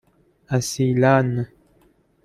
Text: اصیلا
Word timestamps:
اصیلا 0.47 1.45